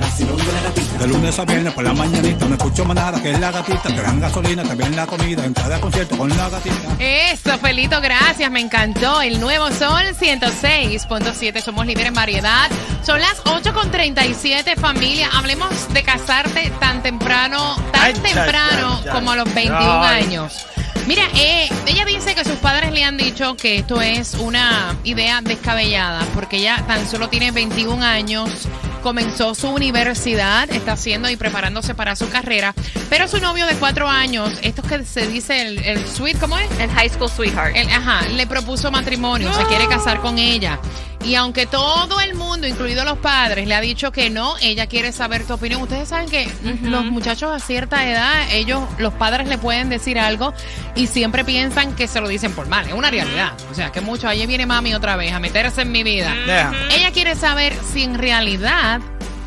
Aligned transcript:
Vacilón 0.00 0.36
de 0.36 0.52
la 0.52 0.62
gatita. 0.62 0.98
De 0.98 1.06
lunes 1.06 1.38
a 1.38 1.44
viernes 1.44 1.72
por 1.72 1.84
la 1.84 1.92
mañanita 1.92 2.46
me 2.46 2.56
escucho 2.56 2.84
manada 2.84 3.22
que 3.22 3.30
es 3.30 3.40
la 3.40 3.50
gatita, 3.52 3.82
te 3.82 4.02
dan 4.02 4.20
gasolina, 4.20 4.62
también 4.62 4.96
la 4.96 5.06
comida, 5.06 5.44
en 5.44 5.54
cada 5.54 5.80
concierto 5.80 6.16
con 6.16 6.28
la 6.28 6.48
gatita. 6.48 6.96
Eso, 6.98 7.58
Felito, 7.58 8.00
gracias, 8.00 8.50
me 8.50 8.60
encantó. 8.60 9.22
El 9.22 9.40
nuevo 9.40 9.70
Sol 9.70 10.02
106.7, 10.20 11.62
somos 11.62 11.86
líderes 11.86 12.08
en 12.08 12.14
variedad. 12.14 12.68
Son 13.04 13.20
las 13.20 13.42
8.37, 13.44 14.76
familia. 14.76 15.28
Hablemos 15.32 15.92
de 15.92 16.02
casarte 16.02 16.72
tan 16.80 17.02
temprano, 17.02 17.76
tan 17.92 18.02
Ay, 18.02 18.12
temprano 18.14 18.98
ay, 18.98 19.04
ay, 19.04 19.10
como 19.12 19.30
a 19.32 19.36
los 19.36 19.54
21 19.54 20.02
ay. 20.02 20.24
años. 20.24 20.66
Mira, 21.06 21.24
eh, 21.34 21.68
ella 21.86 22.04
dice 22.04 22.34
que 22.34 22.44
sus 22.44 22.56
padres 22.56 22.92
le 22.92 23.02
han 23.02 23.16
dicho 23.16 23.56
que 23.56 23.78
esto 23.78 24.00
es 24.00 24.34
una 24.34 24.96
idea 25.02 25.40
descabellada, 25.42 26.24
porque 26.34 26.58
ella 26.58 26.84
tan 26.86 27.08
solo 27.08 27.28
tiene 27.28 27.50
21 27.50 28.04
años, 28.04 28.68
comenzó 29.00 29.54
su 29.54 29.68
universidad, 29.68 30.70
está 30.70 30.92
haciendo 30.92 31.28
y 31.30 31.36
preparándose 31.36 31.94
para 31.94 32.16
su 32.16 32.28
carrera, 32.28 32.74
pero 33.08 33.28
su 33.28 33.38
novio 33.38 33.66
de 33.66 33.74
cuatro 33.74 34.08
años, 34.08 34.50
esto 34.62 34.82
que 34.82 35.04
se 35.04 35.26
dice 35.26 35.62
el, 35.62 35.78
el 35.84 36.06
sweet, 36.06 36.38
¿cómo 36.38 36.58
es? 36.58 36.70
El 36.78 36.90
high 36.90 37.08
school 37.08 37.30
sweetheart. 37.30 37.76
Él, 37.76 37.88
ajá, 37.88 38.28
le 38.28 38.46
propuso 38.46 38.90
matrimonio, 38.90 39.52
se 39.54 39.64
quiere 39.64 39.86
casar 39.88 40.20
con 40.20 40.38
ella. 40.38 40.78
Y 41.24 41.34
aunque 41.34 41.66
todo 41.66 42.20
el 42.20 42.34
mundo, 42.34 42.66
incluido 42.66 43.04
los 43.04 43.18
padres, 43.18 43.68
le 43.68 43.74
ha 43.74 43.80
dicho 43.80 44.10
que 44.10 44.30
no, 44.30 44.56
ella 44.62 44.86
quiere 44.86 45.12
saber 45.12 45.44
tu 45.44 45.54
opinión. 45.54 45.82
Ustedes 45.82 46.08
saben 46.08 46.28
que 46.30 46.50
los 46.82 47.04
muchachos 47.04 47.52
a 47.54 47.58
cierta 47.58 48.08
edad, 48.08 48.50
ellos, 48.52 48.82
los 48.98 49.12
padres 49.12 49.46
le 49.46 49.58
pueden 49.58 49.90
decir 49.90 50.18
algo 50.18 50.54
y 50.94 51.08
siempre 51.08 51.44
piensan 51.44 51.94
que 51.94 52.08
se 52.08 52.20
lo 52.20 52.28
dicen 52.28 52.52
por 52.52 52.68
mal. 52.68 52.88
Es 52.88 52.94
una 52.94 53.10
realidad. 53.10 53.52
O 53.70 53.74
sea, 53.74 53.92
que 53.92 54.00
mucho, 54.00 54.28
allí 54.28 54.46
viene 54.46 54.64
mami 54.64 54.94
otra 54.94 55.16
vez 55.16 55.32
a 55.32 55.40
meterse 55.40 55.82
en 55.82 55.92
mi 55.92 56.02
vida. 56.02 56.34
Yeah. 56.46 56.72
Ella 56.90 57.10
quiere 57.12 57.34
saber 57.34 57.74
si 57.92 58.02
en 58.02 58.14
realidad 58.18 59.00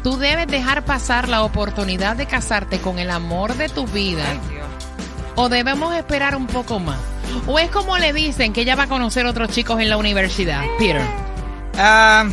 tú 0.04 0.18
debes 0.18 0.48
dejar 0.48 0.86
pasar 0.86 1.28
la 1.28 1.42
oportunidad 1.42 2.16
de 2.16 2.28
casarte 2.28 2.80
con 2.80 3.00
el 3.00 3.10
amor 3.10 3.56
de 3.56 3.70
tu 3.70 3.88
vida. 3.88 4.26
¿O 5.36 5.50
debemos 5.50 5.96
esperar 5.96 6.36
un 6.36 6.46
poco 6.46 6.80
más? 6.80 7.00
¿O 7.48 7.58
es 7.58 7.72
como 7.72 7.98
le 7.98 8.14
dicen 8.14 8.54
que 8.54 8.62
ella 8.62 8.76
va 8.76 8.84
a 8.84 8.88
conocer 8.88 9.26
otros 9.26 9.50
chicos 9.50 9.82
en 9.82 9.90
la 9.90 9.98
universidad? 9.98 10.62
Peter. 10.78 11.02
Ah, 11.76 12.28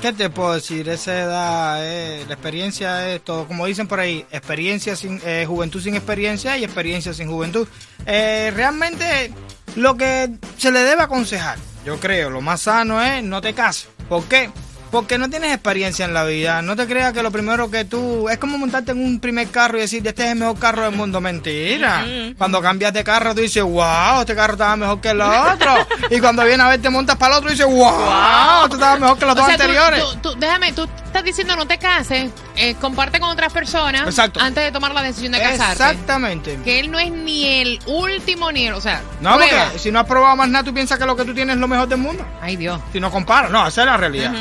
¿Qué 0.00 0.12
te 0.12 0.28
puedo 0.28 0.54
decir? 0.54 0.88
Esa 0.88 1.20
edad, 1.20 1.78
eh, 1.80 2.24
la 2.26 2.34
experiencia 2.34 3.14
es 3.14 3.22
todo. 3.22 3.46
Como 3.46 3.66
dicen 3.66 3.86
por 3.86 4.00
ahí, 4.00 4.26
experiencia 4.32 4.96
sin 4.96 5.20
eh, 5.24 5.44
juventud 5.46 5.80
sin 5.80 5.94
experiencia 5.94 6.58
y 6.58 6.64
experiencia 6.64 7.14
sin 7.14 7.28
juventud. 7.28 7.68
Eh, 8.04 8.52
realmente 8.54 9.32
lo 9.76 9.96
que 9.96 10.30
se 10.56 10.72
le 10.72 10.80
debe 10.80 11.02
aconsejar, 11.02 11.58
yo 11.84 12.00
creo, 12.00 12.30
lo 12.30 12.40
más 12.40 12.62
sano 12.62 13.00
es 13.00 13.22
no 13.22 13.40
te 13.40 13.54
cases. 13.54 13.88
¿Por 14.08 14.24
qué? 14.24 14.50
Porque 14.92 15.16
no 15.18 15.28
tienes 15.30 15.52
experiencia 15.54 16.04
en 16.04 16.12
la 16.14 16.22
vida. 16.22 16.60
No 16.62 16.76
te 16.76 16.86
creas 16.86 17.12
que 17.14 17.22
lo 17.22 17.30
primero 17.32 17.70
que 17.70 17.84
tú... 17.86 18.28
Es 18.28 18.36
como 18.38 18.58
montarte 18.58 18.92
en 18.92 19.02
un 19.04 19.18
primer 19.20 19.48
carro 19.48 19.78
y 19.78 19.80
decir, 19.80 20.06
este 20.06 20.22
es 20.24 20.30
el 20.32 20.38
mejor 20.38 20.58
carro 20.58 20.82
del 20.82 20.92
mundo. 20.94 21.18
Mentira. 21.20 22.04
Cuando 22.36 22.60
cambias 22.60 22.92
de 22.92 23.02
carro, 23.02 23.34
tú 23.34 23.40
dices, 23.40 23.62
wow, 23.62 24.20
este 24.20 24.34
carro 24.36 24.52
estaba 24.52 24.76
mejor 24.76 25.00
que 25.00 25.08
el 25.10 25.20
otro. 25.22 25.74
y 26.10 26.20
cuando 26.20 26.44
viene 26.44 26.62
a 26.62 26.68
ver, 26.68 26.80
te 26.82 26.90
montas 26.90 27.16
para 27.16 27.34
el 27.34 27.38
otro 27.38 27.48
y 27.50 27.52
dices, 27.54 27.66
wow, 27.66 28.64
este 28.64 28.74
estaba 28.76 28.96
mejor 28.98 29.18
que 29.18 29.24
los 29.24 29.32
O 29.32 29.38
dos 29.38 29.46
sea, 29.46 29.56
tú- 29.56 29.62
anteriores. 29.62 30.04
tú- 30.04 30.18
tú- 30.32 30.38
déjame, 30.38 30.72
tú 30.74 30.84
estás 31.06 31.24
diciendo 31.24 31.56
no 31.56 31.66
te 31.66 31.78
cases, 31.78 32.30
eh, 32.56 32.74
comparte 32.74 33.18
con 33.18 33.30
otras 33.30 33.50
personas 33.52 34.02
Exacto. 34.02 34.40
antes 34.40 34.62
de 34.62 34.72
tomar 34.72 34.92
la 34.92 35.02
decisión 35.02 35.32
de 35.32 35.40
casarte. 35.40 35.72
Exactamente. 35.72 36.58
Que 36.64 36.80
él 36.80 36.90
no 36.90 36.98
es 36.98 37.10
ni 37.10 37.46
el 37.62 37.78
último 37.86 38.52
ni 38.52 38.66
el, 38.66 38.74
o 38.74 38.80
sea, 38.82 39.00
No, 39.22 39.36
prueba. 39.36 39.64
porque 39.64 39.78
si 39.78 39.90
no 39.90 40.00
has 40.00 40.06
probado 40.06 40.36
más 40.36 40.48
nada, 40.50 40.64
tú 40.64 40.74
piensas 40.74 40.98
que 40.98 41.06
lo 41.06 41.16
que 41.16 41.24
tú 41.24 41.32
tienes 41.34 41.54
es 41.54 41.60
lo 41.60 41.66
mejor 41.68 41.88
del 41.88 41.98
mundo. 41.98 42.26
Ay, 42.42 42.56
Dios. 42.56 42.78
Si 42.92 43.00
no 43.00 43.10
comparas, 43.10 43.50
no, 43.50 43.66
esa 43.66 43.80
es 43.82 43.86
la 43.86 43.96
realidad. 43.96 44.32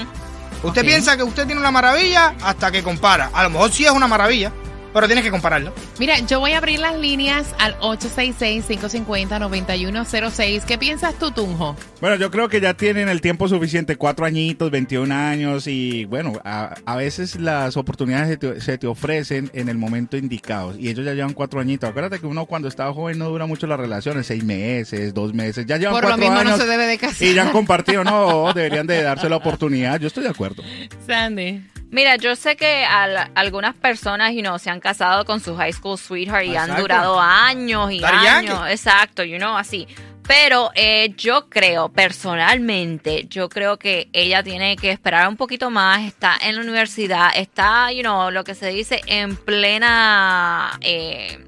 Usted 0.63 0.85
piensa 0.85 1.17
que 1.17 1.23
usted 1.23 1.45
tiene 1.45 1.59
una 1.59 1.71
maravilla 1.71 2.35
hasta 2.43 2.71
que 2.71 2.83
compara. 2.83 3.31
A 3.33 3.43
lo 3.43 3.49
mejor 3.49 3.71
sí 3.71 3.85
es 3.85 3.91
una 3.91 4.07
maravilla, 4.07 4.51
pero 4.93 5.07
tienes 5.07 5.23
que 5.23 5.31
compararlo. 5.31 5.73
Mira, 5.99 6.19
yo 6.19 6.39
voy 6.39 6.51
a 6.53 6.57
abrir 6.57 6.79
las 6.79 6.97
líneas 6.97 7.53
al 7.59 7.77
866-550-9106. 7.79 10.63
¿Qué 10.65 10.77
piensas 10.77 11.15
tú, 11.15 11.31
Tunjo? 11.31 11.75
Bueno, 11.99 12.15
yo 12.17 12.31
creo 12.31 12.49
que 12.49 12.61
ya 12.61 12.73
tienen 12.73 13.09
el 13.09 13.21
tiempo 13.21 13.47
suficiente, 13.47 13.95
cuatro 13.95 14.25
añitos, 14.25 14.71
21 14.71 15.13
años 15.13 15.67
y 15.67 16.05
bueno, 16.05 16.33
a, 16.43 16.75
a 16.85 16.95
veces 16.95 17.39
las 17.39 17.77
oportunidades 17.77 18.29
se 18.29 18.37
te, 18.37 18.61
se 18.61 18.77
te 18.77 18.87
ofrecen 18.87 19.49
en 19.53 19.69
el 19.69 19.77
momento 19.77 20.17
indicado 20.17 20.75
y 20.77 20.89
ellos 20.89 21.05
ya 21.05 21.13
llevan 21.13 21.33
cuatro 21.33 21.59
añitos. 21.59 21.89
Acuérdate 21.89 22.19
que 22.19 22.27
uno 22.27 22.45
cuando 22.45 22.67
está 22.67 22.91
joven 22.93 23.17
no 23.19 23.29
dura 23.29 23.45
mucho 23.45 23.67
las 23.67 23.79
relaciones, 23.79 24.27
seis 24.27 24.43
meses, 24.43 25.13
dos 25.13 25.33
meses, 25.33 25.65
ya 25.65 25.77
llevan 25.77 25.93
Por 25.93 26.03
lo 26.03 26.09
cuatro 26.09 26.25
mismo 26.25 26.43
no 26.43 26.49
años 26.49 26.59
se 26.59 26.67
debe 26.67 26.85
de 26.87 26.97
casar. 26.97 27.27
y 27.27 27.33
ya 27.33 27.43
han 27.43 27.51
compartido, 27.51 28.03
no, 28.03 28.51
deberían 28.53 28.87
de 28.87 29.01
darse 29.03 29.29
la 29.29 29.35
oportunidad, 29.37 29.99
yo 29.99 30.07
estoy 30.07 30.23
de 30.23 30.29
acuerdo. 30.29 30.63
Sandy. 31.05 31.61
Mira, 31.91 32.15
yo 32.15 32.35
sé 32.37 32.55
que 32.55 32.85
al- 32.85 33.29
algunas 33.35 33.75
personas, 33.75 34.31
you 34.33 34.39
know, 34.41 34.57
se 34.57 34.69
han 34.69 34.79
casado 34.79 35.25
con 35.25 35.39
su 35.41 35.55
high 35.57 35.73
school 35.73 35.97
sweetheart 35.97 36.45
y 36.45 36.55
han 36.55 36.75
durado 36.77 37.19
años 37.19 37.91
y 37.91 37.99
Daddy 37.99 38.27
años. 38.27 38.53
Yankee. 38.55 38.71
Exacto, 38.71 39.23
you 39.23 39.37
know, 39.37 39.57
así. 39.57 39.87
Pero 40.25 40.71
eh, 40.75 41.13
yo 41.17 41.49
creo, 41.49 41.89
personalmente, 41.89 43.25
yo 43.27 43.49
creo 43.49 43.77
que 43.77 44.07
ella 44.13 44.41
tiene 44.41 44.77
que 44.77 44.91
esperar 44.91 45.27
un 45.27 45.35
poquito 45.35 45.69
más. 45.69 46.03
Está 46.03 46.37
en 46.41 46.55
la 46.55 46.61
universidad, 46.61 47.31
está, 47.35 47.91
you 47.91 48.01
know, 48.01 48.31
lo 48.31 48.45
que 48.45 48.55
se 48.55 48.67
dice 48.69 49.01
en 49.07 49.35
plena 49.35 50.77
eh, 50.79 51.43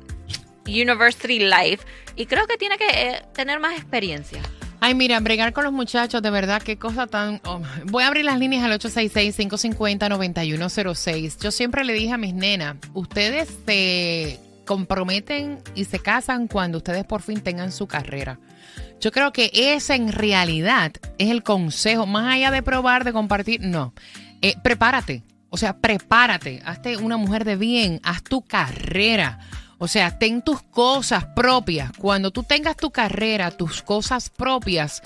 university 0.67 1.39
life. 1.39 1.85
Y 2.15 2.25
creo 2.25 2.45
que 2.47 2.57
tiene 2.57 2.77
que 2.77 2.87
eh, 2.89 3.21
tener 3.33 3.59
más 3.61 3.75
experiencia. 3.75 4.41
Ay, 4.85 4.95
mira, 4.95 5.17
bregar 5.21 5.53
con 5.53 5.63
los 5.63 5.71
muchachos, 5.71 6.21
de 6.21 6.29
verdad, 6.29 6.61
qué 6.61 6.77
cosa 6.77 7.07
tan... 7.07 7.39
oh, 7.45 7.61
Voy 7.85 8.03
a 8.03 8.07
abrir 8.07 8.25
las 8.25 8.38
líneas 8.38 8.66
al 8.66 8.77
866-550-9106. 8.79 11.38
Yo 11.41 11.51
siempre 11.51 11.85
le 11.85 11.94
dije 11.94 12.11
a 12.11 12.17
mis 12.17 12.33
nenas, 12.33 12.75
ustedes 12.94 13.47
se 13.66 14.41
comprometen 14.66 15.59
y 15.73 15.85
se 15.85 15.99
casan 15.99 16.49
cuando 16.49 16.79
ustedes 16.79 17.05
por 17.05 17.21
fin 17.21 17.39
tengan 17.39 17.71
su 17.71 17.88
carrera. 17.88 18.41
Yo 18.99 19.13
creo 19.13 19.31
que 19.31 19.51
ese 19.53 19.95
en 19.95 20.11
realidad 20.11 20.91
es 21.17 21.29
el 21.29 21.44
consejo, 21.44 22.05
más 22.05 22.35
allá 22.35 22.51
de 22.51 22.61
probar, 22.61 23.05
de 23.05 23.13
compartir, 23.13 23.61
no. 23.61 23.94
Eh, 24.41 24.55
prepárate, 24.61 25.23
o 25.50 25.55
sea, 25.55 25.77
prepárate, 25.77 26.61
hazte 26.65 26.97
una 26.97 27.15
mujer 27.15 27.45
de 27.45 27.55
bien, 27.55 28.01
haz 28.03 28.21
tu 28.21 28.41
carrera. 28.41 29.39
O 29.83 29.88
sea, 29.89 30.17
ten 30.17 30.41
tus 30.41 30.61
cosas 30.61 31.25
propias. 31.25 31.91
Cuando 31.97 32.31
tú 32.31 32.44
tengas 32.44 32.77
tu 32.77 32.89
carrera, 32.89 33.51
tus 33.51 33.81
cosas 33.81 34.30
propias, 34.30 35.03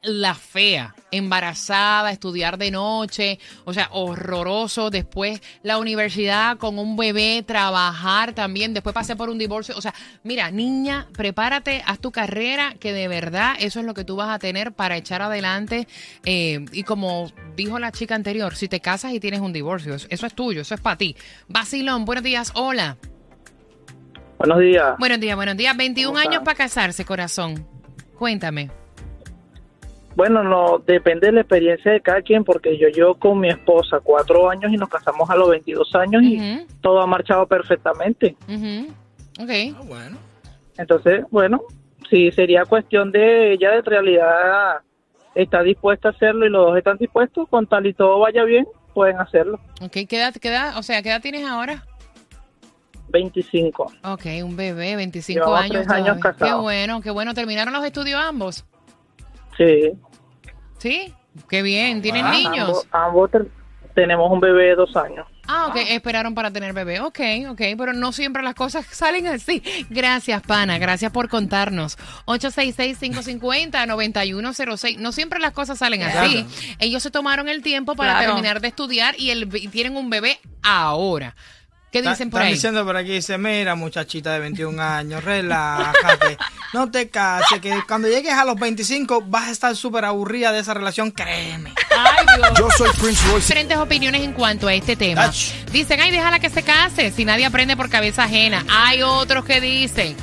la 0.06 0.34
fea, 0.34 0.94
embarazada, 1.10 2.12
estudiar 2.12 2.58
de 2.58 2.70
noche, 2.70 3.38
o 3.64 3.72
sea, 3.72 3.88
horroroso. 3.92 4.88
Después 4.90 5.42
la 5.62 5.78
universidad 5.78 6.58
con 6.58 6.78
un 6.78 6.96
bebé, 6.96 7.42
trabajar 7.46 8.32
también. 8.32 8.72
Después 8.72 8.94
pasé 8.94 9.16
por 9.16 9.28
un 9.28 9.38
divorcio. 9.38 9.76
O 9.76 9.80
sea, 9.80 9.94
mira, 10.22 10.50
niña, 10.50 11.08
prepárate, 11.12 11.82
haz 11.84 11.98
tu 11.98 12.12
carrera, 12.12 12.74
que 12.78 12.92
de 12.92 13.08
verdad 13.08 13.54
eso 13.58 13.80
es 13.80 13.86
lo 13.86 13.94
que 13.94 14.04
tú 14.04 14.16
vas 14.16 14.30
a 14.30 14.38
tener 14.38 14.72
para 14.72 14.96
echar 14.96 15.22
adelante. 15.22 15.88
Eh, 16.24 16.64
y 16.72 16.84
como 16.84 17.30
dijo 17.56 17.78
la 17.78 17.90
chica 17.90 18.14
anterior, 18.14 18.54
si 18.54 18.68
te 18.68 18.80
casas 18.80 19.12
y 19.12 19.20
tienes 19.20 19.40
un 19.40 19.52
divorcio, 19.52 19.94
eso, 19.94 20.06
eso 20.08 20.26
es 20.26 20.34
tuyo, 20.34 20.62
eso 20.62 20.74
es 20.74 20.80
para 20.80 20.96
ti. 20.96 21.16
Basilón, 21.48 22.04
buenos 22.04 22.24
días, 22.24 22.52
hola. 22.54 22.96
Buenos 24.38 24.60
días. 24.60 24.96
Buenos 24.98 25.18
días, 25.18 25.34
buenos 25.34 25.56
días. 25.56 25.76
21 25.76 26.08
¿Cómo 26.08 26.18
está? 26.20 26.30
años 26.30 26.44
para 26.44 26.56
casarse, 26.56 27.04
corazón. 27.04 27.66
Cuéntame. 28.18 28.70
Bueno, 30.16 30.42
no 30.42 30.78
depende 30.78 31.26
de 31.26 31.32
la 31.34 31.40
experiencia 31.42 31.92
de 31.92 32.00
cada 32.00 32.22
quien, 32.22 32.42
porque 32.42 32.76
yo 32.78 32.88
llevo 32.88 33.14
con 33.16 33.38
mi 33.38 33.48
esposa 33.50 34.00
cuatro 34.02 34.48
años 34.48 34.72
y 34.72 34.76
nos 34.76 34.88
casamos 34.88 35.28
a 35.28 35.36
los 35.36 35.50
22 35.50 35.94
años 35.94 36.22
y 36.22 36.66
todo 36.80 37.00
ha 37.02 37.06
marchado 37.06 37.46
perfectamente. 37.46 38.34
ujú. 38.48 38.88
Ok. 39.42 39.50
Ah, 39.76 39.82
bueno. 39.86 40.16
Entonces, 40.78 41.24
bueno, 41.30 41.60
sí 42.08 42.32
sería 42.32 42.64
cuestión 42.64 43.12
de 43.12 43.52
ella 43.52 43.72
de 43.72 43.82
realidad 43.82 44.80
está 45.34 45.62
dispuesta 45.62 46.08
a 46.08 46.12
hacerlo 46.12 46.46
y 46.46 46.48
los 46.50 46.66
dos 46.68 46.78
están 46.78 46.96
dispuestos, 46.96 47.46
con 47.50 47.66
tal 47.66 47.86
y 47.86 47.92
todo 47.92 48.18
vaya 48.20 48.42
bien, 48.44 48.66
pueden 48.94 49.18
hacerlo. 49.20 49.60
Ok, 49.82 49.92
¿qué 50.08 50.16
edad, 50.16 50.32
qué 50.40 50.48
edad- 50.48 50.78
o 50.78 50.82
sea, 50.82 51.02
¿qué 51.02 51.10
edad 51.10 51.20
tienes 51.20 51.44
ahora? 51.46 51.84
25. 53.08 53.92
Ok, 54.04 54.24
un 54.42 54.56
bebé, 54.56 54.96
25 54.96 55.38
Llevamos 55.38 55.60
años. 55.60 55.72
tres 55.72 55.88
años. 55.88 56.18
Qué 56.38 56.52
bueno, 56.54 57.00
qué 57.02 57.10
bueno. 57.10 57.34
¿Terminaron 57.34 57.72
los 57.74 57.84
estudios 57.84 58.18
ambos? 58.20 58.64
Sí. 59.56 59.92
¿Sí? 60.78 61.14
Qué 61.48 61.62
bien. 61.62 62.02
¿Tienen 62.02 62.26
Ah, 62.26 62.32
niños? 62.32 62.68
Ambos, 62.68 62.86
ambos 62.92 63.30
te- 63.30 63.50
tenemos 63.94 64.30
un 64.30 64.40
bebé 64.40 64.64
de 64.68 64.74
dos 64.74 64.94
años. 64.96 65.26
Ah, 65.48 65.68
ok, 65.68 65.76
esperaron 65.90 66.34
para 66.34 66.50
tener 66.50 66.72
bebé. 66.72 67.00
Ok, 67.00 67.20
ok, 67.50 67.60
pero 67.78 67.92
no 67.92 68.10
siempre 68.12 68.42
las 68.42 68.54
cosas 68.54 68.84
salen 68.90 69.26
así. 69.28 69.62
Gracias, 69.90 70.42
pana, 70.42 70.78
gracias 70.78 71.12
por 71.12 71.28
contarnos. 71.28 71.96
866-550-9106. 72.26 74.98
No 74.98 75.12
siempre 75.12 75.38
las 75.40 75.52
cosas 75.52 75.78
salen 75.78 76.02
así. 76.02 76.44
Ellos 76.78 77.02
se 77.02 77.10
tomaron 77.10 77.48
el 77.48 77.62
tiempo 77.62 77.94
para 77.94 78.12
Claro. 78.12 78.32
terminar 78.34 78.60
de 78.60 78.68
estudiar 78.68 79.14
y, 79.18 79.30
el, 79.30 79.48
y 79.56 79.68
tienen 79.68 79.96
un 79.96 80.10
bebé 80.10 80.38
ahora. 80.62 81.34
¿Qué 82.02 82.08
dicen 82.10 82.30
por 82.30 82.40
Están 82.40 82.48
ahí? 82.48 82.54
diciendo 82.54 82.84
por 82.84 82.96
aquí, 82.96 83.10
dice, 83.12 83.38
mira 83.38 83.74
muchachita 83.74 84.32
de 84.32 84.40
21 84.40 84.82
años, 84.82 85.24
relájate, 85.24 86.36
no 86.72 86.90
te 86.90 87.08
cases, 87.08 87.60
que 87.60 87.82
cuando 87.88 88.08
llegues 88.08 88.32
a 88.34 88.44
los 88.44 88.56
25 88.56 89.22
vas 89.22 89.48
a 89.48 89.50
estar 89.50 89.76
súper 89.76 90.04
aburrida 90.04 90.52
de 90.52 90.60
esa 90.60 90.74
relación, 90.74 91.10
créeme. 91.10 91.72
Ay, 91.96 92.26
Dios. 92.36 92.50
Yo 92.58 92.68
soy 92.76 92.90
Prince 93.00 93.22
Royce. 93.28 93.46
diferentes 93.46 93.78
opiniones 93.78 94.22
en 94.22 94.32
cuanto 94.32 94.68
a 94.68 94.74
este 94.74 94.96
tema. 94.96 95.24
Ach. 95.24 95.52
Dicen, 95.72 96.00
ay, 96.00 96.10
déjala 96.10 96.38
que 96.38 96.50
se 96.50 96.62
case, 96.62 97.10
si 97.10 97.24
nadie 97.24 97.46
aprende 97.46 97.76
por 97.76 97.88
cabeza 97.88 98.24
ajena. 98.24 98.64
Hay 98.68 99.02
otros 99.02 99.44
que 99.44 99.60
dicen, 99.60 100.16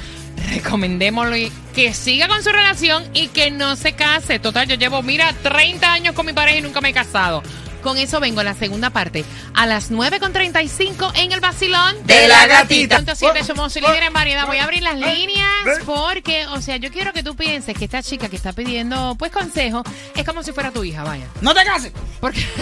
recomendémosle 0.51 1.51
que 1.73 1.93
siga 1.93 2.27
con 2.27 2.43
su 2.43 2.49
relación 2.51 3.03
y 3.13 3.27
que 3.29 3.49
no 3.51 3.75
se 3.75 3.93
case. 3.93 4.39
Total, 4.39 4.67
yo 4.67 4.75
llevo, 4.75 5.01
mira, 5.01 5.33
30 5.41 5.91
años 5.91 6.13
con 6.13 6.25
mi 6.25 6.33
pareja 6.33 6.59
y 6.59 6.61
nunca 6.61 6.81
me 6.81 6.89
he 6.89 6.93
casado. 6.93 7.41
Con 7.83 7.97
eso 7.97 8.19
vengo 8.19 8.39
a 8.39 8.43
la 8.43 8.53
segunda 8.53 8.89
parte, 8.89 9.25
a 9.53 9.65
las 9.65 9.91
9.35 9.91 11.11
en 11.15 11.31
el 11.31 11.39
vacilón 11.41 11.95
De 12.05 12.27
la 12.27 12.47
gatita. 12.47 13.03
Siete, 13.15 13.43
somos 13.43 13.75
líderes 13.75 14.07
en 14.07 14.13
variedad. 14.13 14.47
Voy 14.47 14.57
a 14.57 14.63
abrir 14.63 14.81
las 14.83 14.97
líneas 14.97 15.49
porque, 15.85 16.47
o 16.47 16.61
sea, 16.61 16.77
yo 16.77 16.91
quiero 16.91 17.13
que 17.13 17.23
tú 17.23 17.35
pienses 17.35 17.77
que 17.77 17.85
esta 17.85 18.01
chica 18.01 18.29
que 18.29 18.37
está 18.37 18.53
pidiendo, 18.53 19.15
pues, 19.19 19.31
consejo, 19.31 19.83
es 20.15 20.23
como 20.23 20.43
si 20.43 20.53
fuera 20.53 20.71
tu 20.71 20.83
hija, 20.83 21.03
vaya. 21.03 21.25
No 21.41 21.53
te 21.53 21.65
cases. 21.65 21.91
Porque. 22.19 22.43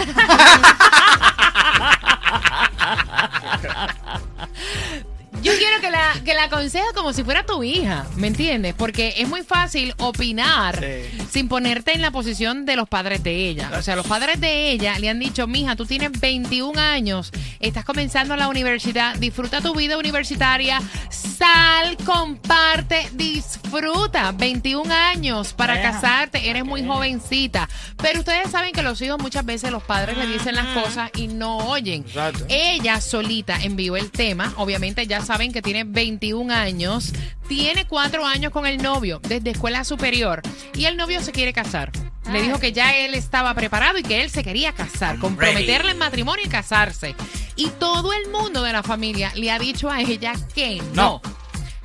Yo 5.42 5.52
quiero 5.58 5.80
que 5.80 5.90
la, 5.90 6.12
que 6.24 6.34
la 6.34 6.48
como 6.94 7.12
si 7.12 7.24
fuera 7.24 7.44
tu 7.44 7.64
hija, 7.64 8.06
¿me 8.16 8.28
entiendes? 8.28 8.74
Porque 8.74 9.14
es 9.16 9.28
muy 9.28 9.42
fácil 9.42 9.94
opinar 9.98 10.78
Sí. 10.80 11.10
sin 11.30 11.48
ponerte 11.48 11.92
en 11.94 12.02
la 12.02 12.10
posición 12.10 12.64
de 12.64 12.76
los 12.76 12.88
padres 12.88 13.22
de 13.22 13.48
ella. 13.48 13.70
O 13.76 13.82
sea, 13.82 13.96
los 13.96 14.06
padres 14.06 14.40
de 14.40 14.70
ella 14.70 14.98
le 14.98 15.08
han 15.08 15.18
dicho, 15.18 15.46
mija, 15.46 15.74
tú 15.76 15.84
tienes 15.86 16.12
21 16.20 16.78
años, 16.78 17.32
estás 17.60 17.84
comenzando 17.84 18.36
la 18.36 18.48
universidad, 18.48 19.16
disfruta 19.16 19.60
tu 19.60 19.74
vida 19.74 19.98
universitaria, 19.98 20.80
sal, 21.10 21.96
comparte, 22.04 23.08
disfruta. 23.14 24.32
21 24.32 24.92
años 24.92 25.52
para 25.54 25.80
casarte, 25.82 26.48
eres 26.50 26.64
muy 26.64 26.84
jovencita. 26.86 27.68
Pero 28.00 28.20
ustedes 28.20 28.50
saben 28.50 28.72
que 28.72 28.82
los 28.82 29.00
hijos 29.02 29.18
muchas 29.20 29.44
veces 29.44 29.70
los 29.70 29.82
padres 29.82 30.16
le 30.16 30.26
dicen 30.26 30.54
las 30.54 30.66
cosas 30.68 31.10
y 31.16 31.28
no 31.28 31.56
oyen. 31.58 32.02
Exacto. 32.06 32.44
Ella 32.48 33.00
solita 33.00 33.56
envió 33.62 33.96
el 33.96 34.10
tema. 34.10 34.52
Obviamente 34.56 35.06
ya 35.06 35.20
saben 35.32 35.50
que 35.50 35.62
tiene 35.62 35.84
21 35.84 36.52
años. 36.52 37.10
Tiene 37.48 37.86
cuatro 37.86 38.26
años 38.26 38.52
con 38.52 38.66
el 38.66 38.82
novio 38.82 39.18
desde 39.26 39.48
escuela 39.50 39.82
superior. 39.82 40.42
Y 40.74 40.84
el 40.84 40.98
novio 40.98 41.22
se 41.22 41.32
quiere 41.32 41.54
casar. 41.54 41.90
Le 42.30 42.42
dijo 42.42 42.58
que 42.58 42.72
ya 42.72 42.94
él 42.94 43.14
estaba 43.14 43.54
preparado 43.54 43.96
y 43.98 44.02
que 44.02 44.20
él 44.22 44.28
se 44.30 44.44
quería 44.44 44.72
casar, 44.74 45.18
comprometerle 45.18 45.92
en 45.92 45.98
matrimonio 45.98 46.44
y 46.44 46.48
casarse. 46.50 47.14
Y 47.56 47.68
todo 47.80 48.12
el 48.12 48.28
mundo 48.30 48.62
de 48.62 48.72
la 48.72 48.82
familia 48.82 49.32
le 49.34 49.50
ha 49.50 49.58
dicho 49.58 49.90
a 49.90 50.02
ella 50.02 50.34
que 50.54 50.82
no. 50.94 51.22
No. 51.22 51.32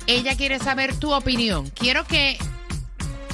Ella 0.06 0.36
quiere 0.36 0.58
saber 0.58 0.94
tu 0.96 1.12
opinión. 1.14 1.70
Quiero 1.70 2.04
que 2.06 2.36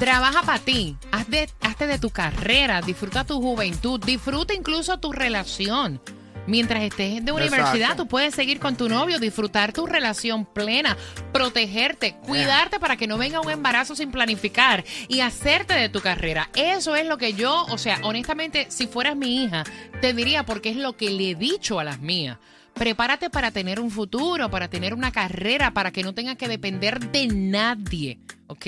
Trabaja 0.00 0.40
para 0.40 0.58
ti. 0.58 0.96
Haz 1.12 1.28
de, 1.28 1.46
hazte 1.60 1.86
de 1.86 1.98
tu 1.98 2.08
carrera. 2.08 2.80
Disfruta 2.80 3.24
tu 3.24 3.38
juventud. 3.38 4.02
Disfruta 4.02 4.54
incluso 4.54 4.98
tu 4.98 5.12
relación. 5.12 6.00
Mientras 6.46 6.82
estés 6.82 7.22
de 7.22 7.32
universidad, 7.32 7.74
Exacto. 7.74 8.04
tú 8.04 8.08
puedes 8.08 8.34
seguir 8.34 8.60
con 8.60 8.76
tu 8.76 8.88
novio, 8.88 9.18
disfrutar 9.18 9.74
tu 9.74 9.86
relación 9.86 10.46
plena, 10.46 10.96
protegerte, 11.34 12.14
cuidarte 12.14 12.80
para 12.80 12.96
que 12.96 13.06
no 13.06 13.18
venga 13.18 13.42
un 13.42 13.50
embarazo 13.50 13.94
sin 13.94 14.10
planificar 14.10 14.84
y 15.06 15.20
hacerte 15.20 15.74
de 15.74 15.90
tu 15.90 16.00
carrera. 16.00 16.48
Eso 16.54 16.96
es 16.96 17.06
lo 17.06 17.18
que 17.18 17.34
yo, 17.34 17.66
o 17.68 17.76
sea, 17.76 18.00
honestamente, 18.02 18.68
si 18.70 18.86
fueras 18.86 19.16
mi 19.16 19.44
hija, 19.44 19.64
te 20.00 20.14
diría 20.14 20.46
porque 20.46 20.70
es 20.70 20.76
lo 20.76 20.96
que 20.96 21.10
le 21.10 21.32
he 21.32 21.34
dicho 21.34 21.78
a 21.78 21.84
las 21.84 22.00
mías. 22.00 22.38
Prepárate 22.72 23.28
para 23.28 23.50
tener 23.50 23.78
un 23.78 23.90
futuro, 23.90 24.50
para 24.50 24.68
tener 24.68 24.94
una 24.94 25.12
carrera, 25.12 25.72
para 25.72 25.90
que 25.90 26.02
no 26.02 26.14
tengas 26.14 26.36
que 26.36 26.48
depender 26.48 27.10
de 27.10 27.26
nadie. 27.26 28.18
¿Ok? 28.50 28.66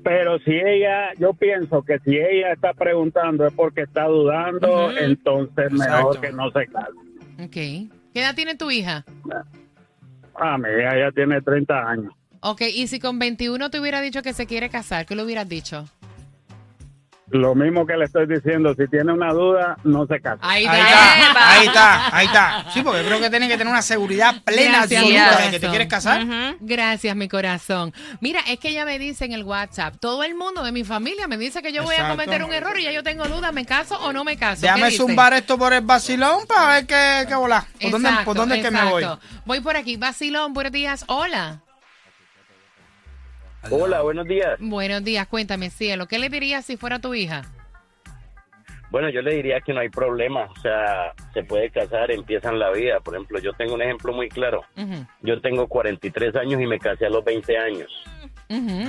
Pero 0.03 0.39
si 0.39 0.51
ella, 0.51 1.13
yo 1.18 1.34
pienso 1.34 1.82
que 1.84 2.00
si 2.00 2.18
ella 2.18 2.53
está 2.53 2.74
preguntando 2.74 3.46
es 3.46 3.53
porque 3.53 3.82
está 3.82 4.06
dudando, 4.06 4.91
entonces 4.98 5.72
mejor 5.72 6.15
Exacto. 6.15 6.22
que 6.22 6.32
no 6.32 6.51
se 6.51 6.68
case. 6.68 7.44
Ok. 7.44 7.91
¿Qué 8.13 8.22
edad 8.22 8.34
tiene 8.36 8.56
tu 8.56 8.72
hija? 8.72 9.06
Ah, 10.36 10.58
mi 10.58 10.70
hija 10.70 10.98
ya 10.98 11.12
tiene 11.12 11.41
30 11.41 11.89
años. 11.89 12.13
Ok, 12.41 12.62
y 12.74 12.88
si 12.88 13.00
con 13.00 13.20
21 13.20 13.70
te 13.70 13.79
hubiera 13.79 14.00
dicho 14.01 14.22
que 14.22 14.34
se 14.34 14.46
quiere 14.48 14.70
casar, 14.70 15.06
¿qué 15.06 15.15
le 15.15 15.24
hubieras 15.24 15.50
dicho? 15.50 15.86
Lo 17.31 17.55
mismo 17.55 17.86
que 17.86 17.95
le 17.95 18.05
estoy 18.05 18.25
diciendo, 18.27 18.74
si 18.77 18.88
tiene 18.88 19.13
una 19.13 19.31
duda, 19.31 19.77
no 19.83 20.05
se 20.07 20.19
case. 20.19 20.39
Ahí 20.41 20.65
Ahí 20.65 20.79
está, 20.79 21.51
ahí 21.51 21.67
está, 21.67 22.17
ahí 22.17 22.25
está. 22.25 22.65
Sí, 22.74 22.81
porque 22.81 23.03
creo 23.03 23.19
que 23.19 23.29
tiene 23.29 23.48
que 23.48 23.57
tener 23.57 23.71
una 23.71 23.81
seguridad 23.81 24.41
plena, 24.43 24.79
Gracias, 24.79 25.01
absoluta 25.01 25.41
de 25.45 25.51
que 25.51 25.59
te 25.59 25.69
quieres 25.69 25.88
casar. 25.88 26.25
Gracias, 26.59 27.15
mi 27.15 27.27
corazón. 27.27 27.93
Mira, 28.21 28.41
es 28.48 28.59
que 28.59 28.69
ella 28.69 28.86
me 28.86 29.00
dice 29.00 29.25
en 29.25 29.33
el 29.33 29.43
WhatsApp, 29.43 29.95
todo 30.00 30.24
el 30.24 30.36
mundo 30.36 30.63
de 30.63 30.71
mi 30.71 30.83
familia 30.83 31.27
me 31.27 31.38
dice 31.38 31.62
que 31.62 31.71
yo 31.71 31.83
voy 31.83 31.95
a 31.95 32.09
cometer 32.09 32.43
un 32.43 32.53
error 32.53 32.77
y 32.79 32.83
ya 32.83 32.91
yo 32.91 33.03
tengo 33.03 33.25
dudas, 33.25 33.53
¿me 33.53 33.65
caso 33.65 33.98
o 34.00 34.13
no 34.13 34.24
me 34.24 34.38
caso? 34.38 34.62
Déjame 34.62 34.91
zumbar 34.91 35.33
esto 35.33 35.57
por 35.57 35.74
el 35.74 35.81
vacilón 35.81 36.45
para 36.48 36.75
ver 36.75 36.88
qué, 36.88 37.25
qué 37.27 37.36
volá. 37.36 37.65
¿Por 37.81 37.91
dónde, 37.91 38.09
por 38.25 38.36
dónde 38.36 38.57
es 38.57 38.65
que 38.65 38.71
me 38.71 38.83
voy? 38.86 39.05
Voy 39.45 39.59
por 39.62 39.77
aquí. 39.77 39.98
Basilón, 39.98 40.53
buenos 40.53 40.71
días. 40.71 41.05
Hola. 41.07 41.62
Hola, 43.70 44.01
buenos 44.01 44.25
días. 44.28 44.58
Buenos 44.60 45.04
días, 45.04 45.28
cuéntame, 45.28 45.70
cielo. 45.70 46.08
¿Qué 46.08 46.18
le 46.20 46.30
dirías 46.30 46.66
si 46.66 46.78
fuera 46.78 47.00
tu 47.00 47.13
hija? 47.13 47.44
Bueno, 48.89 49.10
yo 49.10 49.22
le 49.22 49.36
diría 49.36 49.62
que 49.62 49.72
no 49.74 49.82
hay 49.82 49.89
problema, 49.89 50.46
o 50.46 50.56
sea, 50.62 51.13
se 51.34 51.44
puede 51.44 51.70
casar, 51.70 52.10
empiezan 52.10 52.58
la 52.58 52.72
vida. 52.72 53.00
Por 53.01 53.13
ejemplo, 53.13 53.39
yo 53.39 53.54
tengo 53.54 53.75
un 53.75 53.84
ejemplo 53.84 54.13
muy 54.13 54.30
claro. 54.30 54.63
Ujú, 54.75 55.06
Yo 55.22 55.39
tengo 55.42 55.68
43 55.68 56.36
años 56.38 56.60
y 56.60 56.66
me 56.66 56.80
casé 56.80 57.06
a 57.06 57.10
los 57.10 57.24
20 57.24 57.58
años. 57.58 57.89
ujú. 58.50 58.84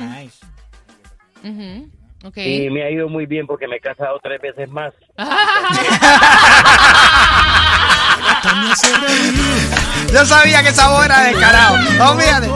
Ujú, 1.43 1.91
Ok. 2.25 2.37
Y 2.37 2.71
me 2.71 2.83
ha 2.85 2.91
ido 2.91 3.09
muy 3.09 3.27
bien 3.27 3.47
porque 3.47 3.67
me 3.69 3.77
he 3.77 3.81
casado 3.81 4.19
tres 4.23 4.41
veces 4.41 4.71
más. 4.71 4.93
Yo 10.13 10.25
sabía 10.25 10.63
que 10.63 10.69
esa 10.71 10.89
voz 10.91 11.05
era 11.05 11.25
descarado. 11.25 11.77
Oh, 12.01 12.15
fíjate. 12.19 12.49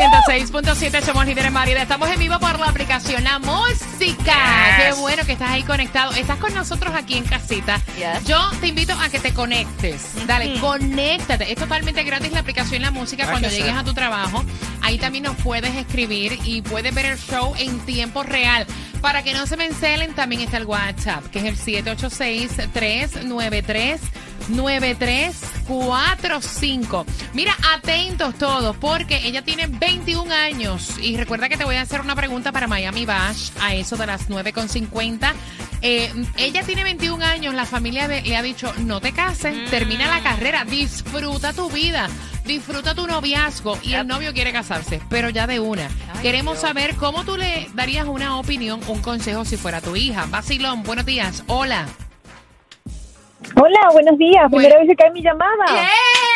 106.7 0.00 1.02
somos 1.02 1.26
líderes 1.26 1.52
Marida. 1.52 1.82
Estamos 1.82 2.08
en 2.08 2.18
vivo 2.18 2.38
por 2.38 2.58
la 2.58 2.68
aplicación 2.68 3.22
La 3.22 3.38
Música. 3.38 4.34
Qué 4.78 4.92
bueno 4.98 5.26
que 5.26 5.32
estás 5.32 5.50
ahí 5.50 5.62
conectado. 5.62 6.12
Estás 6.12 6.38
con 6.38 6.54
nosotros 6.54 6.94
aquí 6.94 7.18
en 7.18 7.24
casita. 7.24 7.78
Yo 8.24 8.38
te 8.62 8.68
invito 8.68 8.94
a 8.94 9.10
que 9.10 9.18
te 9.18 9.34
conectes. 9.34 10.26
Dale, 10.26 10.58
conéctate. 10.58 11.52
Es 11.52 11.58
totalmente 11.58 12.02
gratis 12.02 12.32
la 12.32 12.40
aplicación 12.40 12.80
La 12.80 12.90
Música 12.90 13.24
Hay 13.24 13.28
cuando 13.28 13.50
llegues 13.50 13.74
a 13.74 13.84
tu 13.84 13.92
trabajo. 13.92 14.42
Ahí 14.80 14.96
también 14.96 15.24
nos 15.24 15.36
puedes 15.36 15.76
escribir 15.76 16.38
y 16.44 16.62
puedes 16.62 16.94
ver 16.94 17.04
el 17.04 17.18
show 17.18 17.52
en 17.58 17.78
tiempo 17.80 18.22
real. 18.22 18.66
Para 19.02 19.22
que 19.22 19.34
no 19.34 19.46
se 19.46 19.58
me 19.58 19.66
encelen, 19.66 20.14
también 20.14 20.40
está 20.40 20.56
el 20.56 20.64
WhatsApp, 20.64 21.26
que 21.26 21.40
es 21.40 21.44
el 21.44 21.58
786-393-9345. 24.50 27.04
Mira, 27.34 27.54
atentos 27.74 28.34
todos, 28.36 28.76
porque 28.76 29.26
ella 29.26 29.42
tiene 29.42 29.66
21 29.66 30.32
años. 30.32 30.98
Y 31.00 31.16
recuerda 31.16 31.48
que 31.48 31.56
te 31.56 31.64
voy 31.64 31.76
a 31.76 31.82
hacer 31.82 32.00
una 32.00 32.16
pregunta 32.16 32.52
para 32.52 32.66
Miami 32.66 33.06
Bash 33.06 33.50
a 33.60 33.74
eso 33.74 33.96
de 33.96 34.06
las 34.06 34.28
9.50. 34.28 35.32
Eh, 35.82 36.12
ella 36.36 36.62
tiene 36.62 36.84
21 36.84 37.24
años, 37.24 37.54
la 37.54 37.64
familia 37.64 38.06
le 38.06 38.36
ha 38.36 38.42
dicho, 38.42 38.70
no 38.80 39.00
te 39.00 39.12
cases, 39.12 39.70
termina 39.70 40.08
la 40.08 40.22
carrera, 40.22 40.66
disfruta 40.66 41.54
tu 41.54 41.70
vida, 41.70 42.06
disfruta 42.44 42.94
tu 42.94 43.06
noviazgo. 43.06 43.78
Y 43.82 43.94
el 43.94 44.06
novio 44.06 44.34
quiere 44.34 44.52
casarse, 44.52 45.00
pero 45.08 45.30
ya 45.30 45.46
de 45.46 45.60
una. 45.60 45.88
Queremos 46.20 46.58
saber 46.58 46.96
cómo 46.96 47.24
tú 47.24 47.36
le 47.36 47.68
darías 47.74 48.06
una 48.06 48.38
opinión, 48.38 48.80
un 48.88 49.00
consejo 49.00 49.44
si 49.44 49.56
fuera 49.56 49.80
tu 49.80 49.96
hija. 49.96 50.26
Basilón, 50.26 50.82
buenos 50.82 51.06
días, 51.06 51.44
hola. 51.46 51.86
Hola, 53.62 53.90
buenos 53.92 54.16
días. 54.16 54.50
Primera 54.50 54.78
vez 54.78 54.88
que 54.88 54.96
cae 54.96 55.10
mi 55.10 55.22
llamada. 55.22 55.66
¡Eh! 55.68 56.30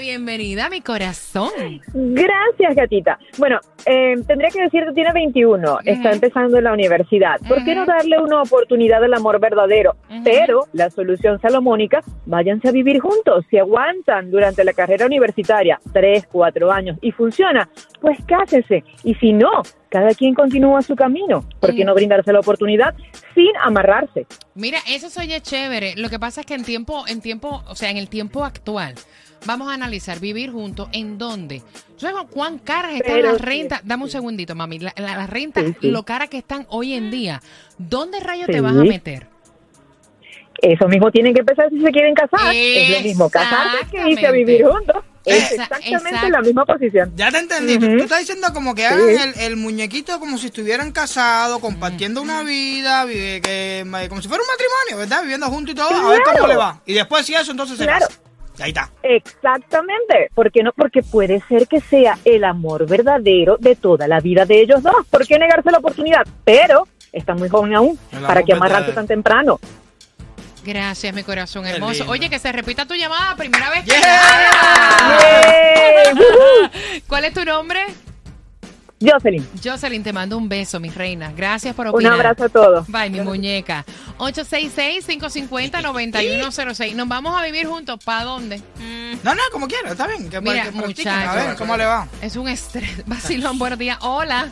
bienvenida 0.00 0.66
a 0.66 0.68
mi 0.68 0.80
corazón. 0.80 1.50
Gracias, 1.94 2.74
gatita. 2.74 3.16
Bueno, 3.38 3.60
eh, 3.86 4.16
tendría 4.26 4.50
que 4.50 4.62
decir 4.62 4.84
que 4.84 4.92
tiene 4.92 5.12
21, 5.12 5.78
está 5.84 6.10
empezando 6.10 6.58
en 6.58 6.64
la 6.64 6.72
universidad. 6.72 7.38
¿Por 7.46 7.64
qué 7.64 7.76
no 7.76 7.86
darle 7.86 8.18
una 8.18 8.42
oportunidad 8.42 9.04
al 9.04 9.14
amor 9.14 9.38
verdadero? 9.38 9.94
Pero 10.24 10.66
la 10.72 10.90
solución 10.90 11.40
salomónica, 11.40 12.02
váyanse 12.26 12.68
a 12.68 12.72
vivir 12.72 12.98
juntos. 12.98 13.44
Si 13.50 13.58
aguantan 13.58 14.32
durante 14.32 14.64
la 14.64 14.72
carrera 14.72 15.06
universitaria 15.06 15.78
3, 15.92 16.26
4 16.26 16.72
años 16.72 16.98
y 17.00 17.12
funciona, 17.12 17.68
pues 18.00 18.18
cásense. 18.26 18.82
Y 19.04 19.14
si 19.14 19.32
no, 19.32 19.62
cada 19.90 20.14
quien 20.14 20.34
continúa 20.34 20.80
su 20.82 20.96
camino. 20.96 21.44
¿Por 21.60 21.74
qué 21.74 21.84
no 21.84 21.94
brindarse 21.94 22.32
la 22.32 22.40
oportunidad 22.40 22.94
sin 23.34 23.50
amarrarse? 23.62 24.26
Mira, 24.54 24.78
eso 24.88 25.10
se 25.10 25.20
oye 25.20 25.40
chévere. 25.42 25.94
Lo 25.96 26.08
que 26.08 26.18
pasa 26.18 26.40
es 26.40 26.46
que 26.46 26.54
en 26.54 26.64
tiempo, 26.64 27.04
en 27.08 27.20
tiempo, 27.20 27.62
o 27.68 27.74
sea, 27.74 27.90
en 27.90 27.96
el 27.96 28.08
tiempo 28.08 28.44
actual, 28.44 28.94
vamos 29.46 29.68
a 29.68 29.74
analizar 29.74 30.20
vivir 30.20 30.50
juntos 30.52 30.88
en 30.92 31.18
dónde. 31.18 31.60
¿Sabes 31.96 32.14
cuán 32.30 32.58
caras 32.58 32.92
están 32.94 33.16
Pero 33.16 33.32
las 33.32 33.38
sí, 33.40 33.44
rentas? 33.44 33.80
Dame 33.84 34.04
un 34.04 34.10
segundito, 34.10 34.54
mami. 34.54 34.78
La- 34.78 34.94
la- 34.96 35.16
las 35.16 35.28
rentas, 35.28 35.64
Sí, 35.66 35.74
sí. 35.80 35.90
lo 35.90 36.04
caras 36.04 36.28
que 36.30 36.38
están 36.38 36.66
hoy 36.70 36.94
en 36.94 37.10
día. 37.10 37.42
¿Dónde 37.76 38.20
rayos 38.20 38.46
te 38.46 38.60
vas 38.60 38.76
a 38.76 38.84
meter? 38.84 39.26
Eso 40.62 40.86
mismo 40.88 41.10
tienen 41.10 41.32
que 41.34 41.40
empezar 41.40 41.68
si 41.70 41.80
se 41.80 41.90
quieren 41.90 42.14
casar. 42.14 42.54
Es 42.54 42.90
lo 42.98 43.00
mismo 43.00 43.30
casarse 43.30 43.86
que 43.90 44.08
irse 44.10 44.26
a 44.26 44.30
vivir 44.30 44.64
juntos. 44.66 45.02
Es 45.24 45.52
exactamente 45.52 46.08
exacto. 46.08 46.28
la 46.30 46.40
misma 46.40 46.64
posición. 46.64 47.12
Ya 47.14 47.30
te 47.30 47.38
entendí. 47.38 47.78
Tú- 47.78 47.86
Tú 47.98 48.04
estás 48.04 48.20
diciendo 48.20 48.48
como 48.54 48.74
que 48.74 48.82
Sí. 48.82 48.86
hagan 48.94 49.08
el, 49.10 49.40
el 49.40 49.56
muñequito 49.56 50.18
como 50.18 50.38
si 50.38 50.46
estuvieran 50.46 50.92
casados, 50.92 51.58
compartiendo 51.60 52.22
una 52.22 52.42
vida, 52.42 53.04
vive- 53.04 53.40
que, 53.42 53.84
como 54.08 54.22
si 54.22 54.28
fuera 54.28 54.42
un 54.42 54.48
matrimonio, 54.48 54.96
¿verdad? 54.98 55.22
Viviendo 55.22 55.46
juntos 55.48 55.72
y 55.72 55.76
todo, 55.76 55.88
a 55.88 56.08
ver 56.10 56.20
cómo 56.24 56.36
Claro. 56.38 56.46
le 56.48 56.56
va. 56.56 56.80
Y 56.86 56.94
después 56.94 57.26
si 57.26 57.34
eso, 57.34 57.50
entonces 57.50 57.76
se 57.76 57.84
Claro. 57.84 58.06
casa. 58.06 58.20
Y 58.58 58.62
ahí 58.62 58.68
está. 58.70 58.90
Exactamente. 59.50 60.30
¿Por 60.34 60.50
qué 60.50 60.62
no? 60.62 60.72
Porque 60.72 61.02
puede 61.02 61.42
ser 61.48 61.66
que 61.66 61.80
sea 61.80 62.18
el 62.24 62.44
amor 62.44 62.86
verdadero 62.86 63.56
de 63.58 63.76
toda 63.76 64.06
la 64.08 64.20
vida 64.20 64.44
de 64.44 64.60
ellos 64.62 64.82
dos. 64.82 64.94
¿Por 65.10 65.26
qué 65.26 65.38
negarse 65.38 65.70
la 65.70 65.78
oportunidad? 65.78 66.26
Pero 66.44 66.86
está 67.12 67.34
muy 67.34 67.48
joven 67.48 67.74
aún. 67.74 67.98
¿Para 68.26 68.42
qué 68.42 68.52
amarrarse 68.52 68.92
tan 68.92 69.06
temprano? 69.06 69.58
Gracias, 70.70 71.12
mi 71.12 71.24
corazón 71.24 71.66
hermoso. 71.66 72.04
Oye, 72.06 72.30
que 72.30 72.38
se 72.38 72.52
repita 72.52 72.86
tu 72.86 72.94
llamada, 72.94 73.34
primera 73.34 73.70
vez 73.70 73.84
que. 73.84 74.00
¿Cuál 77.08 77.24
es 77.24 77.34
tu 77.34 77.44
nombre? 77.44 77.80
Jocelyn. 79.02 79.44
Jocelyn, 79.64 80.04
te 80.04 80.12
mando 80.12 80.38
un 80.38 80.48
beso, 80.48 80.78
mi 80.78 80.90
reina. 80.90 81.32
Gracias 81.34 81.74
por 81.74 81.86
Un 81.88 81.94
opinar. 81.94 82.12
abrazo 82.12 82.44
a 82.44 82.48
todos. 82.50 82.86
Bye, 82.86 83.10
mi 83.10 83.20
muñeca. 83.22 83.84
866-550-9106. 84.18 86.94
Nos 86.94 87.08
vamos 87.08 87.36
a 87.36 87.42
vivir 87.44 87.66
juntos. 87.66 87.98
¿Para 88.04 88.22
dónde? 88.22 88.62
No, 89.24 89.34
no, 89.34 89.42
como 89.50 89.66
quieras, 89.66 89.90
está 89.92 90.06
bien. 90.06 90.30
Que, 90.30 90.40
Mira, 90.40 90.62
que 90.64 90.70
muchachos. 90.70 91.06
A 91.28 91.34
ver, 91.34 91.56
¿cómo 91.56 91.76
le 91.76 91.86
va? 91.86 92.06
Es 92.22 92.36
un 92.36 92.48
estrés. 92.48 92.88
Vacilón, 93.06 93.58
buenos 93.58 93.78
días. 93.80 93.98
Hola. 94.02 94.50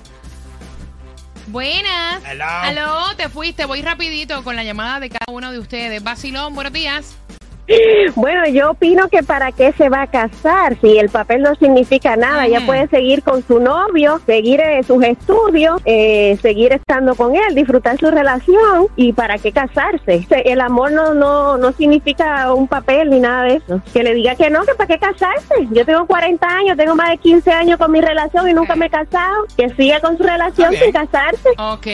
Buenas. 1.48 2.22
Hello. 2.26 2.44
Aló, 2.44 3.16
te 3.16 3.28
fuiste. 3.28 3.64
Voy 3.64 3.82
rapidito 3.82 4.42
con 4.44 4.56
la 4.56 4.64
llamada 4.64 5.00
de 5.00 5.10
cada 5.10 5.32
uno 5.32 5.50
de 5.50 5.58
ustedes. 5.58 6.02
Vacilón, 6.02 6.54
buenos 6.54 6.72
días. 6.72 7.16
Bueno, 8.14 8.46
yo 8.48 8.70
opino 8.70 9.08
que 9.08 9.22
para 9.22 9.52
qué 9.52 9.72
se 9.72 9.88
va 9.90 10.02
a 10.02 10.06
casar 10.06 10.76
si 10.80 10.96
el 10.98 11.08
papel 11.10 11.42
no 11.42 11.54
significa 11.56 12.16
nada. 12.16 12.46
Ella 12.46 12.60
puede 12.66 12.88
seguir 12.88 13.22
con 13.22 13.46
su 13.46 13.60
novio, 13.60 14.20
seguir 14.26 14.60
eh, 14.60 14.82
sus 14.82 15.02
estudios, 15.04 15.80
eh, 15.84 16.38
seguir 16.40 16.72
estando 16.72 17.14
con 17.14 17.36
él, 17.36 17.54
disfrutar 17.54 17.98
su 17.98 18.10
relación 18.10 18.86
y 18.96 19.12
para 19.12 19.36
qué 19.38 19.52
casarse. 19.52 20.24
Se- 20.28 20.48
El 20.50 20.60
amor 20.62 20.92
no, 20.92 21.12
no, 21.14 21.58
no 21.58 21.72
significa 21.72 22.52
un 22.54 22.66
papel 22.68 23.10
ni 23.10 23.20
nada 23.20 23.44
de 23.44 23.56
eso. 23.56 23.82
Que 23.92 24.02
le 24.02 24.14
diga 24.14 24.34
que 24.34 24.48
no, 24.50 24.64
que 24.64 24.74
para 24.74 24.86
qué 24.88 24.98
casarse. 24.98 25.54
Yo 25.70 25.84
tengo 25.84 26.06
40 26.06 26.46
años, 26.46 26.74
tengo 26.76 26.94
más 26.94 27.10
de 27.10 27.18
15 27.18 27.50
años 27.52 27.78
con 27.78 27.90
mi 27.92 28.00
relación 28.00 28.48
y 28.48 28.54
nunca 28.54 28.76
me 28.76 28.86
he 28.86 28.90
casado. 28.90 29.44
Que 29.56 29.68
siga 29.74 30.00
con 30.00 30.16
su 30.16 30.22
relación 30.22 30.72
sin 30.74 30.92
casarse. 30.92 31.48
Ok, 31.58 31.86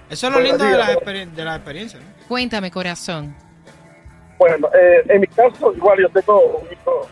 Eso 0.09 0.27
es 0.27 0.33
lo 0.33 0.41
lindo 0.41 0.65
de 0.65 0.77
la, 0.77 0.93
experien- 0.93 1.31
de 1.31 1.45
la 1.45 1.55
experiencia. 1.55 1.99
¿no? 1.99 2.05
Cuéntame, 2.27 2.69
corazón. 2.69 3.33
Bueno, 4.41 4.69
eh, 4.73 5.03
en 5.07 5.21
mi 5.21 5.27
caso, 5.27 5.71
igual 5.71 5.99
yo 6.01 6.09
tengo 6.09 6.41
un 6.41 6.73
hijo. 6.73 7.07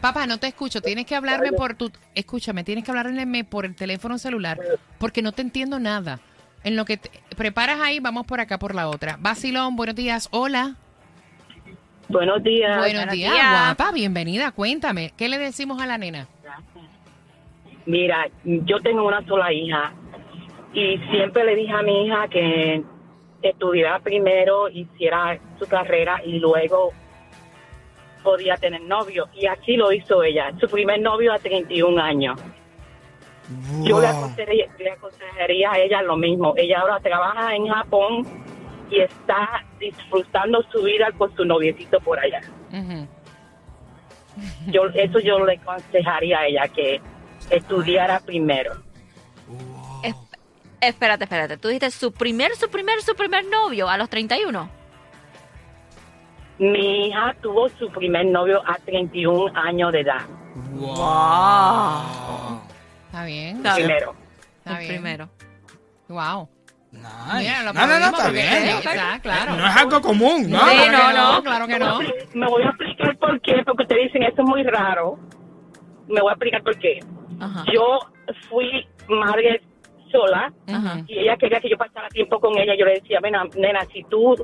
Papá, 0.00 0.26
no 0.26 0.38
te 0.38 0.48
escucho. 0.48 0.80
Tienes 0.80 1.06
que 1.06 1.14
hablarme 1.14 1.52
por 1.52 1.74
tu... 1.74 1.92
Escúchame, 2.12 2.64
tienes 2.64 2.82
que 2.82 2.90
hablarme 2.90 3.44
por 3.44 3.64
el 3.64 3.76
teléfono 3.76 4.18
celular 4.18 4.58
porque 4.98 5.22
no 5.22 5.30
te 5.30 5.42
entiendo 5.42 5.78
nada. 5.78 6.18
En 6.64 6.74
lo 6.74 6.84
que 6.84 6.96
te 6.96 7.08
preparas 7.36 7.78
ahí, 7.80 8.00
vamos 8.00 8.26
por 8.26 8.40
acá 8.40 8.58
por 8.58 8.74
la 8.74 8.88
otra. 8.88 9.16
Vacilón, 9.20 9.76
buenos 9.76 9.94
días. 9.94 10.28
Hola. 10.32 10.74
Buenos 12.08 12.42
días. 12.42 12.76
Buenos 12.76 13.08
días, 13.12 13.32
guapa. 13.32 13.92
Bienvenida. 13.92 14.50
Cuéntame, 14.50 15.12
¿qué 15.16 15.28
le 15.28 15.38
decimos 15.38 15.80
a 15.80 15.86
la 15.86 15.98
nena? 15.98 16.26
Mira, 17.86 18.26
yo 18.42 18.80
tengo 18.80 19.06
una 19.06 19.24
sola 19.24 19.52
hija 19.52 19.92
y 20.74 20.98
siempre 21.12 21.44
le 21.44 21.54
dije 21.54 21.72
a 21.72 21.82
mi 21.82 22.06
hija 22.06 22.26
que 22.26 22.82
estudiara 23.50 24.00
primero, 24.00 24.68
hiciera 24.68 25.38
su 25.58 25.66
carrera 25.66 26.20
y 26.24 26.38
luego 26.38 26.92
podía 28.22 28.56
tener 28.56 28.80
novio. 28.82 29.28
Y 29.34 29.46
así 29.46 29.76
lo 29.76 29.92
hizo 29.92 30.22
ella. 30.22 30.52
Su 30.60 30.68
primer 30.68 31.00
novio 31.00 31.32
a 31.32 31.38
31 31.38 32.00
años. 32.00 32.40
Yo 33.82 34.00
le 34.00 34.06
aconsejaría, 34.06 34.66
le 34.78 34.90
aconsejaría 34.90 35.72
a 35.72 35.78
ella 35.78 36.02
lo 36.02 36.16
mismo. 36.16 36.54
Ella 36.56 36.80
ahora 36.80 37.00
trabaja 37.00 37.54
en 37.54 37.66
Japón 37.66 38.26
y 38.90 39.00
está 39.00 39.64
disfrutando 39.78 40.62
su 40.70 40.82
vida 40.82 41.10
con 41.18 41.34
su 41.34 41.44
noviecito 41.44 41.98
por 42.00 42.18
allá. 42.18 42.40
Yo 44.68 44.84
eso 44.94 45.18
yo 45.18 45.44
le 45.44 45.54
aconsejaría 45.54 46.38
a 46.38 46.46
ella 46.46 46.68
que 46.68 47.00
estudiara 47.50 48.20
primero. 48.20 48.74
Espérate, 50.82 51.24
espérate. 51.24 51.56
Tú 51.58 51.68
dijiste 51.68 51.90
su 51.92 52.12
primer, 52.12 52.56
su 52.56 52.68
primer, 52.68 53.00
su 53.02 53.14
primer 53.14 53.44
novio 53.46 53.88
a 53.88 53.96
los 53.96 54.08
31. 54.10 54.68
Mi 56.58 57.06
hija 57.06 57.34
tuvo 57.40 57.68
su 57.68 57.88
primer 57.90 58.26
novio 58.26 58.60
a 58.66 58.74
31 58.84 59.52
años 59.54 59.92
de 59.92 60.00
edad. 60.00 60.22
Wow. 60.72 62.60
Está 63.06 63.24
bien. 63.24 63.56
Está. 63.58 63.74
Primero. 63.76 64.14
Está 64.58 64.72
El 64.72 64.78
bien. 64.78 64.88
primero. 64.94 65.28
Wow. 66.08 66.48
Nice. 66.90 67.06
Mira, 67.38 67.62
lo 67.62 67.72
No, 67.72 67.86
no, 67.86 67.98
no, 68.00 68.06
está 68.06 68.30
bien. 68.30 68.52
está, 68.68 69.20
claro. 69.20 69.56
No 69.56 69.66
es 69.66 69.76
algo 69.76 70.00
común, 70.02 70.50
¿no? 70.50 70.58
Sí, 70.68 70.76
Claro 70.88 70.92
no, 70.92 71.08
que 71.08 71.14
no, 71.36 71.42
claro 71.42 71.66
que 71.68 71.78
no. 71.78 72.00
Me 72.34 72.46
voy 72.48 72.62
a 72.64 72.68
explicar 72.68 73.16
por 73.18 73.40
qué, 73.40 73.62
porque 73.64 73.82
ustedes 73.84 74.02
dicen 74.12 74.24
eso 74.24 74.42
es 74.42 74.48
muy 74.48 74.62
raro. 74.64 75.18
Me 76.08 76.20
voy 76.20 76.30
a 76.30 76.32
explicar 76.32 76.62
por 76.62 76.76
qué. 76.78 76.98
Yo 77.72 77.98
fui 78.50 78.86
madre 79.08 79.62
sola 80.12 80.52
y 81.08 81.18
ella 81.18 81.36
quería 81.36 81.60
que 81.60 81.68
yo 81.70 81.76
pasara 81.76 82.08
tiempo 82.08 82.38
con 82.38 82.56
ella. 82.58 82.74
Yo 82.78 82.84
le 82.84 83.00
decía, 83.00 83.18
nena, 83.20 83.44
nena 83.56 83.80
si 83.92 84.04
tú, 84.04 84.34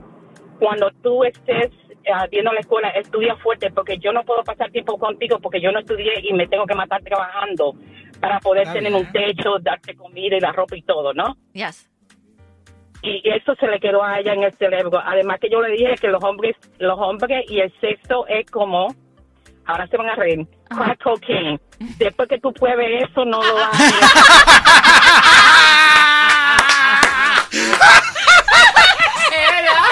cuando 0.58 0.90
tú 1.02 1.22
estés 1.22 1.70
eh, 2.04 2.12
viendo 2.30 2.52
la 2.52 2.60
escuela, 2.60 2.88
estudia 2.88 3.36
fuerte 3.36 3.70
porque 3.70 3.98
yo 3.98 4.12
no 4.12 4.24
puedo 4.24 4.42
pasar 4.42 4.70
tiempo 4.70 4.98
contigo 4.98 5.38
porque 5.40 5.60
yo 5.60 5.70
no 5.70 5.78
estudié 5.80 6.14
y 6.22 6.32
me 6.32 6.48
tengo 6.48 6.66
que 6.66 6.74
matar 6.74 7.02
trabajando 7.02 7.74
para 8.20 8.40
poder 8.40 8.72
tener 8.72 8.92
un 8.92 9.06
techo, 9.12 9.58
darte 9.60 9.94
comida 9.94 10.36
y 10.36 10.40
la 10.40 10.50
ropa 10.52 10.74
y 10.76 10.82
todo, 10.82 11.12
¿no? 11.14 11.36
Yes. 11.52 11.88
y 13.02 13.22
eso 13.30 13.54
se 13.60 13.66
le 13.68 13.78
quedó 13.78 14.02
a 14.02 14.18
ella 14.18 14.32
en 14.32 14.42
el 14.42 14.52
cerebro. 14.54 15.00
Además 15.04 15.38
que 15.40 15.48
yo 15.48 15.60
le 15.62 15.70
dije 15.72 15.94
que 16.00 16.08
los 16.08 16.22
hombres, 16.24 16.56
los 16.78 16.98
hombres 16.98 17.44
y 17.48 17.60
el 17.60 17.72
sexo 17.80 18.26
es 18.26 18.50
como, 18.50 18.88
ahora 19.66 19.86
se 19.86 19.96
van 19.96 20.08
a 20.08 20.14
reír, 20.16 20.46
crack 20.68 21.02
cocaine. 21.02 21.60
Después 21.98 22.28
que 22.28 22.40
tú 22.40 22.52
pruebes 22.52 23.08
eso, 23.08 23.24
no 23.24 23.40
lo 23.40 23.58
haces. 23.70 23.94
Es 29.30 29.50
verdad. 29.50 29.84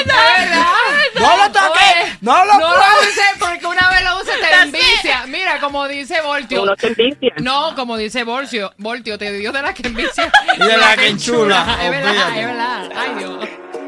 Es 0.00 0.06
verdad. 0.06 0.66
No 1.14 1.36
lo 1.36 1.52
toques, 1.52 1.82
Oye, 1.82 2.18
no 2.20 2.44
lo 2.44 2.54
No 2.58 2.76
lo 2.76 3.00
uses 3.00 3.32
porque 3.38 3.66
una 3.66 3.88
vez 3.90 4.02
lo 4.02 4.16
uses 4.18 4.34
te 4.40 4.60
envicia. 4.62 5.24
Mira, 5.26 5.60
como 5.60 5.86
dice 5.86 6.20
Voltio. 6.20 6.62
Uno 6.62 6.76
te 6.76 6.88
envicia. 6.88 7.32
No, 7.38 7.74
como 7.74 7.96
dice 7.96 8.24
Voltio, 8.24 8.72
Voltio, 8.78 9.18
te 9.18 9.32
dio 9.32 9.52
de 9.52 9.62
la 9.62 9.72
que 9.72 9.86
envicia. 9.86 10.32
Y 10.56 10.58
de 10.58 10.76
la 10.76 10.96
que 10.96 11.08
enchula, 11.08 11.78
Es 11.82 11.90
verdad, 11.90 12.38
es 12.38 12.46
verdad. 12.46 12.90